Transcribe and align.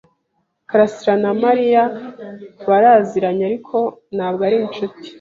karasira 0.69 1.13
na 1.23 1.31
Mariya 1.43 1.83
baraziranye, 2.67 3.43
ariko 3.49 3.75
ntabwo 4.15 4.41
ari 4.47 4.57
inshuti. 4.65 5.07